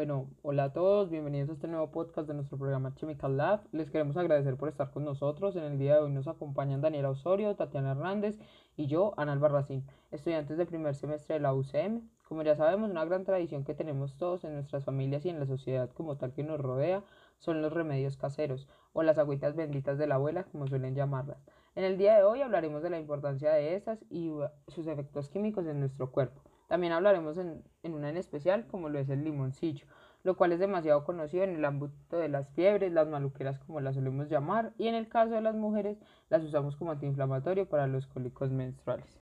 [0.00, 3.60] Bueno, hola a todos, bienvenidos a este nuevo podcast de nuestro programa Chemical Lab.
[3.70, 5.56] Les queremos agradecer por estar con nosotros.
[5.56, 8.38] En el día de hoy nos acompañan Daniela Osorio, Tatiana Hernández
[8.78, 12.08] y yo, Ana Albarracín, estudiantes del primer semestre de la UCM.
[12.26, 15.44] Como ya sabemos, una gran tradición que tenemos todos en nuestras familias y en la
[15.44, 17.04] sociedad como tal que nos rodea
[17.36, 21.44] son los remedios caseros o las agüitas benditas de la abuela, como suelen llamarlas.
[21.74, 24.32] En el día de hoy hablaremos de la importancia de estas y
[24.68, 26.40] sus efectos químicos en nuestro cuerpo.
[26.70, 29.86] También hablaremos en, una en especial como lo es el limoncillo,
[30.22, 33.96] lo cual es demasiado conocido en el ámbito de las fiebres, las maluqueras como las
[33.96, 38.06] solemos llamar, y en el caso de las mujeres las usamos como antiinflamatorio para los
[38.06, 39.20] cólicos menstruales.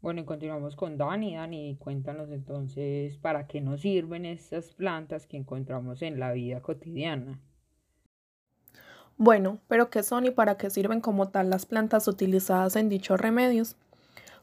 [0.00, 1.34] Bueno, y continuamos con Dani.
[1.34, 7.40] Dani, cuéntanos entonces para qué nos sirven estas plantas que encontramos en la vida cotidiana.
[9.16, 13.20] Bueno, pero ¿qué son y para qué sirven como tal las plantas utilizadas en dichos
[13.20, 13.74] remedios?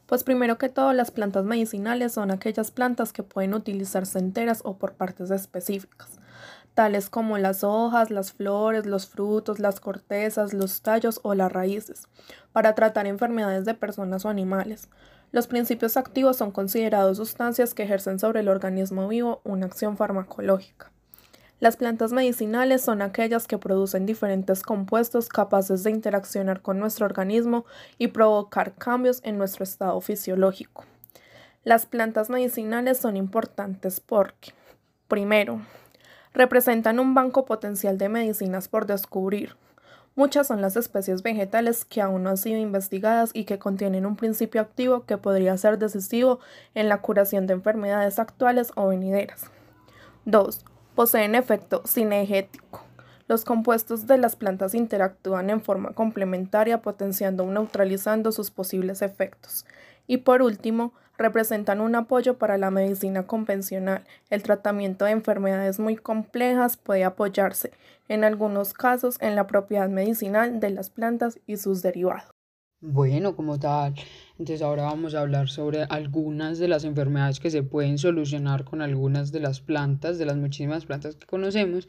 [0.06, 4.78] Pues primero que todo, las plantas medicinales son aquellas plantas que pueden utilizarse enteras o
[4.78, 6.20] por partes específicas,
[6.74, 12.06] tales como las hojas, las flores, los frutos, las cortezas, los tallos o las raíces,
[12.52, 14.88] para tratar enfermedades de personas o animales.
[15.32, 20.92] Los principios activos son considerados sustancias que ejercen sobre el organismo vivo una acción farmacológica.
[21.58, 27.64] Las plantas medicinales son aquellas que producen diferentes compuestos capaces de interaccionar con nuestro organismo
[27.96, 30.84] y provocar cambios en nuestro estado fisiológico.
[31.64, 34.52] Las plantas medicinales son importantes porque,
[35.08, 35.62] primero,
[36.34, 39.56] representan un banco potencial de medicinas por descubrir.
[40.14, 44.16] Muchas son las especies vegetales que aún no han sido investigadas y que contienen un
[44.16, 46.38] principio activo que podría ser decisivo
[46.74, 49.50] en la curación de enfermedades actuales o venideras.
[50.26, 50.64] 2
[50.96, 52.82] poseen efecto cinegético.
[53.28, 59.66] Los compuestos de las plantas interactúan en forma complementaria, potenciando o neutralizando sus posibles efectos.
[60.06, 64.04] Y por último, representan un apoyo para la medicina convencional.
[64.30, 67.72] El tratamiento de enfermedades muy complejas puede apoyarse,
[68.08, 72.30] en algunos casos, en la propiedad medicinal de las plantas y sus derivados.
[72.80, 73.94] Bueno, como tal,
[74.38, 78.82] entonces ahora vamos a hablar sobre algunas de las enfermedades que se pueden solucionar con
[78.82, 81.88] algunas de las plantas, de las muchísimas plantas que conocemos,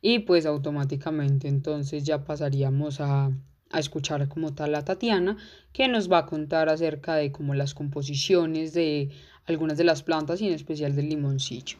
[0.00, 3.30] y pues automáticamente entonces ya pasaríamos a,
[3.70, 5.36] a escuchar como tal a Tatiana,
[5.72, 9.10] que nos va a contar acerca de como las composiciones de
[9.46, 11.78] algunas de las plantas y en especial del limoncillo.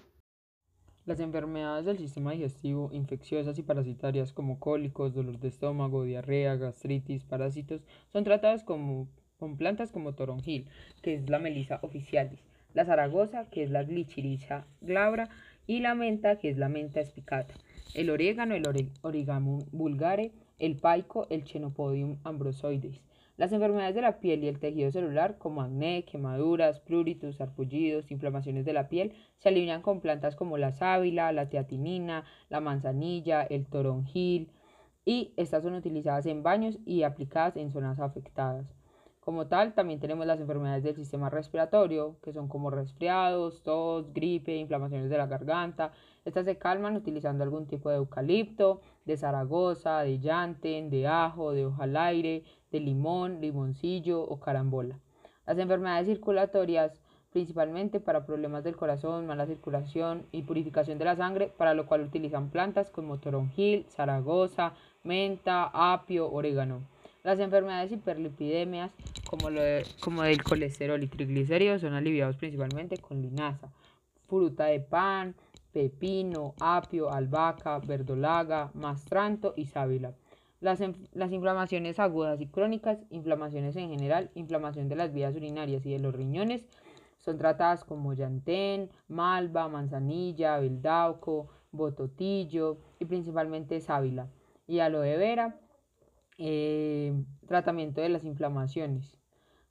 [1.07, 7.25] Las enfermedades del sistema digestivo, infecciosas y parasitarias como cólicos, dolor de estómago, diarrea, gastritis,
[7.25, 7.83] parásitos,
[8.13, 9.09] son tratadas como,
[9.41, 10.69] con plantas como toronjil,
[11.03, 12.39] que es la melisa officialis,
[12.75, 15.31] la zaragoza, que es la glycyrrhiza glabra,
[15.67, 17.55] y la menta, que es la menta espicata,
[17.95, 18.65] el orégano, el
[19.03, 23.01] origamum vulgare, el paico, el chenopodium ambrosoides.
[23.37, 28.67] Las enfermedades de la piel y el tejido celular, como acné, quemaduras, pruritus, arpullidos, inflamaciones
[28.67, 33.65] de la piel, se alinean con plantas como la sábila, la teatinina, la manzanilla, el
[33.67, 34.51] toronjil,
[35.07, 38.80] y estas son utilizadas en baños y aplicadas en zonas afectadas.
[39.31, 44.57] Como tal, también tenemos las enfermedades del sistema respiratorio, que son como resfriados, tos, gripe,
[44.57, 45.93] inflamaciones de la garganta.
[46.25, 51.67] Estas se calman utilizando algún tipo de eucalipto, de Zaragoza, de llanten, de ajo, de
[51.67, 52.43] hoja al aire,
[52.73, 54.99] de limón, limoncillo o carambola.
[55.47, 61.53] Las enfermedades circulatorias, principalmente para problemas del corazón, mala circulación y purificación de la sangre,
[61.57, 64.73] para lo cual utilizan plantas como toronjil, Zaragoza,
[65.05, 66.81] menta, apio, orégano.
[67.23, 68.93] Las enfermedades hiperlipidemias,
[69.29, 69.61] como, lo
[70.01, 73.71] como del colesterol y triglicéridos, son aliviados principalmente con linaza,
[74.27, 75.35] fruta de pan,
[75.73, 80.15] pepino, apio, albahaca, verdolaga, mastranto y sábila.
[80.61, 80.81] Las,
[81.13, 85.99] las, inflamaciones agudas y crónicas, inflamaciones en general, inflamación de las vías urinarias y de
[85.99, 86.67] los riñones,
[87.19, 94.29] son tratadas como llantén, malva, manzanilla, beldauco, bototillo y principalmente sábila.
[94.67, 95.59] Y aloe vera,
[96.43, 97.13] eh,
[97.47, 99.19] tratamiento de las inflamaciones.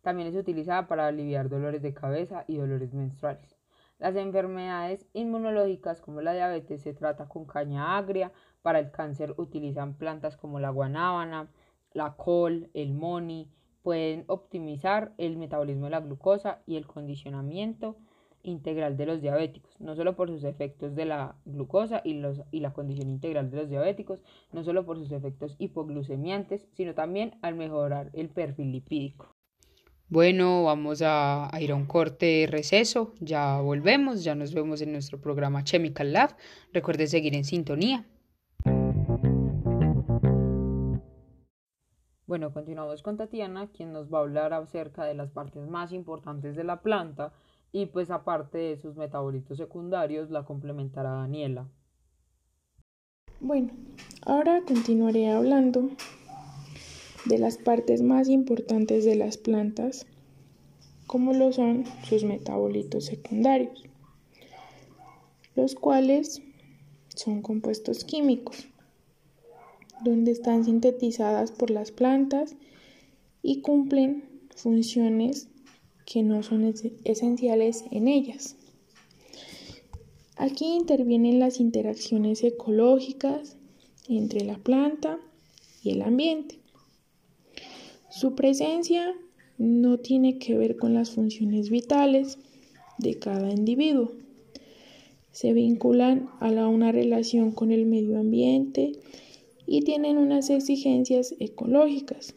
[0.01, 3.57] También es utilizada para aliviar dolores de cabeza y dolores menstruales.
[3.97, 9.95] Las enfermedades inmunológicas como la diabetes se trata con caña agria, para el cáncer utilizan
[9.95, 11.49] plantas como la guanábana,
[11.93, 13.49] la col, el moni,
[13.81, 17.97] pueden optimizar el metabolismo de la glucosa y el condicionamiento
[18.43, 22.59] integral de los diabéticos, no solo por sus efectos de la glucosa y, los, y
[22.59, 24.21] la condición integral de los diabéticos,
[24.51, 29.35] no solo por sus efectos hipoglucemiantes, sino también al mejorar el perfil lipídico.
[30.11, 34.91] Bueno, vamos a, ir a un corte de receso, ya volvemos, ya nos vemos en
[34.91, 36.35] nuestro programa Chemical Lab.
[36.73, 38.07] Recuerde seguir en sintonía.
[42.25, 46.55] Bueno, continuamos con Tatiana, quien nos va a hablar acerca de las partes más importantes
[46.55, 47.31] de la planta
[47.71, 51.69] y pues aparte de sus metabolitos secundarios la complementará Daniela.
[53.39, 53.71] Bueno,
[54.25, 55.89] ahora continuaré hablando
[57.25, 60.07] de las partes más importantes de las plantas,
[61.07, 63.83] como lo son sus metabolitos secundarios,
[65.55, 66.41] los cuales
[67.15, 68.67] son compuestos químicos,
[70.03, 72.55] donde están sintetizadas por las plantas
[73.41, 75.49] y cumplen funciones
[76.09, 76.73] que no son
[77.03, 78.55] esenciales en ellas.
[80.35, 83.57] Aquí intervienen las interacciones ecológicas
[84.07, 85.19] entre la planta
[85.83, 86.59] y el ambiente.
[88.09, 89.13] Su presencia
[89.59, 92.39] no tiene que ver con las funciones vitales
[92.97, 94.13] de cada individuo.
[95.31, 98.93] Se vinculan a una relación con el medio ambiente
[99.67, 102.33] y tienen unas exigencias ecológicas.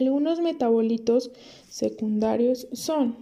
[0.00, 1.30] Algunos metabolitos
[1.68, 3.18] secundarios son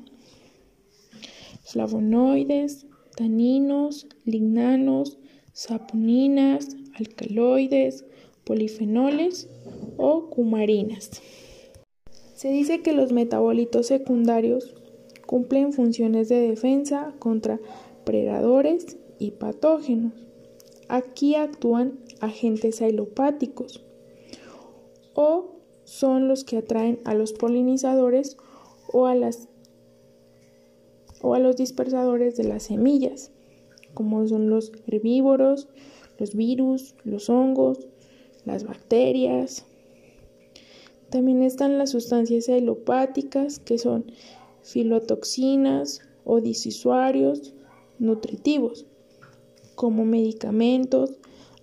[1.64, 2.86] flavonoides,
[3.16, 5.18] taninos, lignanos,
[5.52, 8.04] saponinas, alcaloides,
[8.44, 9.48] polifenoles
[9.96, 11.20] o cumarinas.
[12.36, 14.76] Se dice que los metabolitos secundarios
[15.26, 17.58] cumplen funciones de defensa contra
[18.04, 20.12] predadores y patógenos.
[20.88, 23.84] Aquí actúan agentes ailopáticos
[25.14, 25.57] o
[25.98, 28.36] son los que atraen a los polinizadores
[28.92, 29.48] o a las
[31.20, 33.32] o a los dispersadores de las semillas,
[33.94, 35.66] como son los herbívoros,
[36.16, 37.88] los virus, los hongos,
[38.44, 39.66] las bacterias.
[41.10, 44.04] También están las sustancias alopáticas, que son
[44.62, 47.54] filotoxinas o disuasorios
[47.98, 48.86] nutritivos,
[49.74, 51.14] como medicamentos,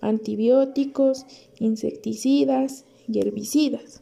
[0.01, 1.25] antibióticos,
[1.59, 4.01] insecticidas y herbicidas.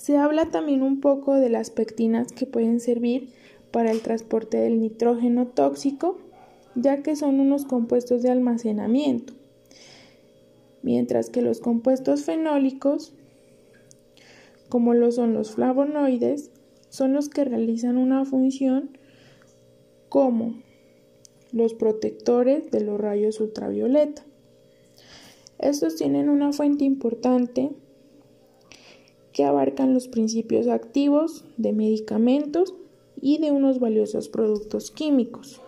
[0.00, 3.34] Se habla también un poco de las pectinas que pueden servir
[3.70, 6.16] para el transporte del nitrógeno tóxico,
[6.74, 9.34] ya que son unos compuestos de almacenamiento,
[10.80, 13.12] mientras que los compuestos fenólicos,
[14.70, 16.50] como lo son los flavonoides,
[16.88, 18.96] son los que realizan una función
[20.08, 20.62] como
[21.52, 24.24] los protectores de los rayos ultravioleta.
[25.58, 27.72] Estos tienen una fuente importante
[29.44, 32.74] abarcan los principios activos de medicamentos
[33.20, 35.60] y de unos valiosos productos químicos.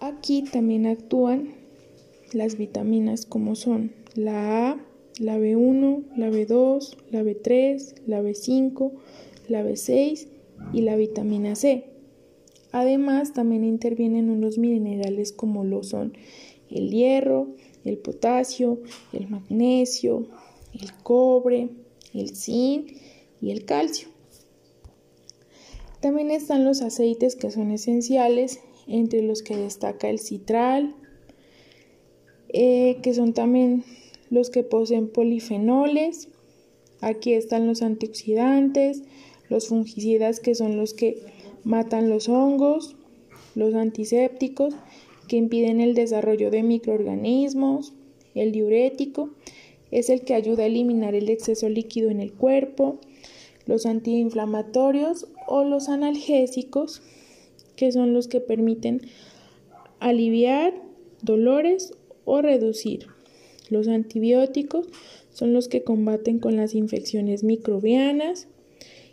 [0.00, 1.54] Aquí también actúan
[2.32, 4.80] las vitaminas como son la A,
[5.18, 8.92] la B1, la B2, la B3, la B5,
[9.48, 10.26] la B6
[10.72, 11.84] y la vitamina C.
[12.72, 16.12] Además, también intervienen unos minerales como lo son
[16.70, 17.48] el hierro,
[17.84, 18.80] el potasio,
[19.12, 20.26] el magnesio,
[20.74, 21.70] el cobre,
[22.20, 22.92] el zinc
[23.40, 24.08] y el calcio.
[26.00, 30.94] También están los aceites que son esenciales, entre los que destaca el citral,
[32.48, 33.84] eh, que son también
[34.30, 36.28] los que poseen polifenoles.
[37.00, 39.02] Aquí están los antioxidantes,
[39.48, 41.22] los fungicidas que son los que
[41.64, 42.96] matan los hongos,
[43.54, 44.74] los antisépticos
[45.28, 47.94] que impiden el desarrollo de microorganismos,
[48.34, 49.30] el diurético
[49.90, 52.98] es el que ayuda a eliminar el exceso líquido en el cuerpo,
[53.66, 57.02] los antiinflamatorios o los analgésicos,
[57.76, 59.02] que son los que permiten
[60.00, 60.74] aliviar
[61.22, 61.92] dolores
[62.24, 63.06] o reducir.
[63.68, 64.86] Los antibióticos
[65.32, 68.48] son los que combaten con las infecciones microbianas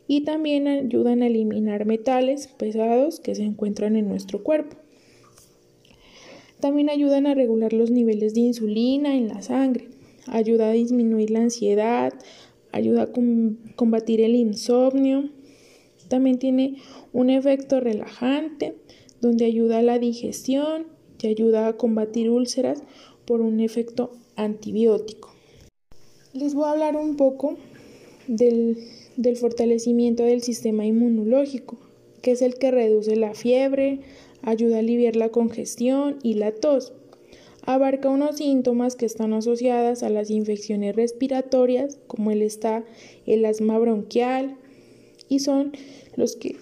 [0.08, 4.78] y también ayudan a eliminar metales pesados que se encuentran en nuestro cuerpo.
[6.60, 9.90] También ayudan a regular los niveles de insulina en la sangre,
[10.28, 12.14] ayuda a disminuir la ansiedad,
[12.72, 13.10] ayuda a
[13.76, 15.30] combatir el insomnio.
[16.08, 16.78] También tiene
[17.14, 18.76] un efecto relajante
[19.22, 20.88] donde ayuda a la digestión
[21.22, 22.84] y ayuda a combatir úlceras
[23.26, 25.34] por un efecto antibiótico.
[26.34, 27.58] Les voy a hablar un poco
[28.28, 28.78] del,
[29.16, 31.78] del fortalecimiento del sistema inmunológico,
[32.22, 34.02] que es el que reduce la fiebre,
[34.42, 36.94] ayuda a aliviar la congestión y la tos
[37.66, 42.84] abarca unos síntomas que están asociados a las infecciones respiratorias, como el está
[43.26, 44.58] el asma bronquial,
[45.30, 45.72] y son
[46.16, 46.58] los que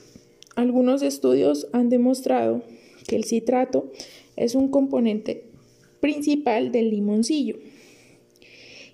[0.55, 2.63] algunos estudios han demostrado
[3.08, 3.91] que el citrato
[4.36, 5.46] es un componente
[6.00, 7.58] principal del limoncillo.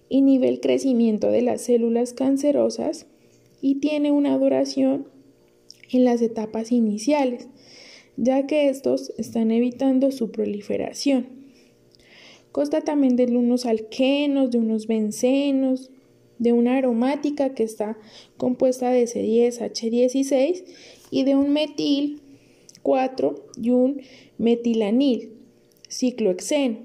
[0.10, 3.06] Inhibe el crecimiento de las células cancerosas
[3.62, 5.08] y tiene una duración
[5.92, 7.48] en las etapas iniciales,
[8.16, 11.37] ya que estos están evitando su proliferación.
[12.58, 15.92] Consta también de unos alquenos, de unos bencenos,
[16.40, 18.00] de una aromática que está
[18.38, 20.64] compuesta de C10H16
[21.12, 22.20] y de un metil
[22.82, 24.02] 4 y un
[24.40, 25.34] metilanil,
[25.88, 26.80] ciclohexeno.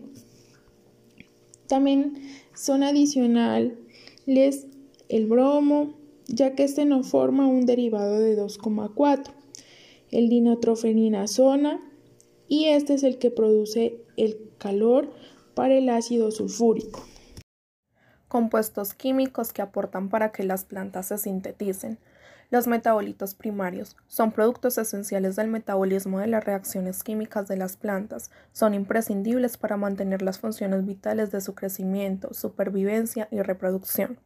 [1.68, 2.18] También
[2.54, 4.66] son adicionales
[5.08, 5.94] el bromo,
[6.26, 9.32] ya que este no forma un derivado de 2,4,
[10.10, 11.80] el dinotrofeninazona,
[12.46, 15.08] y este es el que produce el calor
[15.54, 17.04] para el ácido sulfúrico.
[18.28, 21.98] Compuestos químicos que aportan para que las plantas se sinteticen.
[22.50, 28.30] Los metabolitos primarios son productos esenciales del metabolismo de las reacciones químicas de las plantas.
[28.52, 34.18] Son imprescindibles para mantener las funciones vitales de su crecimiento, supervivencia y reproducción.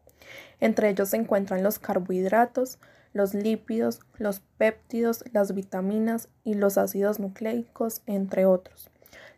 [0.60, 2.78] Entre ellos se encuentran los carbohidratos,
[3.12, 8.90] los lípidos, los péptidos, las vitaminas y los ácidos nucleicos, entre otros.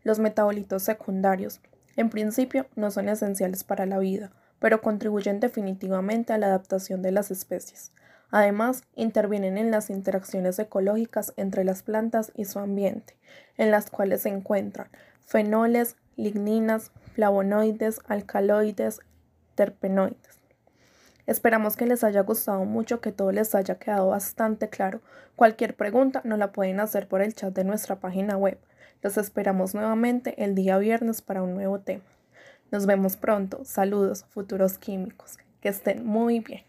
[0.02, 1.60] Los metabolitos secundarios,
[1.98, 7.10] en principio, no son esenciales para la vida, pero contribuyen definitivamente a la adaptación de
[7.10, 7.90] las especies.
[8.30, 13.16] Además, intervienen en las interacciones ecológicas entre las plantas y su ambiente,
[13.56, 14.86] en las cuales se encuentran
[15.26, 19.00] fenoles, ligninas, flavonoides, alcaloides,
[19.56, 20.38] terpenoides.
[21.26, 25.00] Esperamos que les haya gustado mucho, que todo les haya quedado bastante claro.
[25.34, 28.58] Cualquier pregunta nos la pueden hacer por el chat de nuestra página web.
[29.02, 32.04] Los esperamos nuevamente el día viernes para un nuevo tema.
[32.70, 33.64] Nos vemos pronto.
[33.64, 35.38] Saludos, futuros químicos.
[35.60, 36.67] Que estén muy bien.